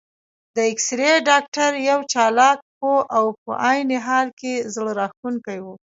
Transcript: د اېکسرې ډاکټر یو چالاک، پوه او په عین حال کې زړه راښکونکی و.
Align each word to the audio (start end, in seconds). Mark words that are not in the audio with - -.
د 0.55 0.57
اېکسرې 0.69 1.11
ډاکټر 1.29 1.71
یو 1.89 1.99
چالاک، 2.11 2.57
پوه 2.77 2.99
او 3.17 3.25
په 3.41 3.51
عین 3.67 3.89
حال 4.05 4.27
کې 4.39 4.53
زړه 4.73 4.91
راښکونکی 4.99 5.59
و. 5.61 5.67